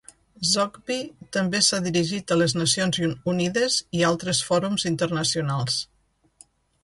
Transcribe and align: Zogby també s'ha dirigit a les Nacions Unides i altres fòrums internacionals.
Zogby 0.51 0.95
també 1.35 1.59
s'ha 1.65 1.81
dirigit 1.87 2.33
a 2.35 2.37
les 2.39 2.55
Nacions 2.61 2.97
Unides 3.35 3.77
i 3.99 4.03
altres 4.09 4.41
fòrums 4.49 4.89
internacionals. 4.93 5.79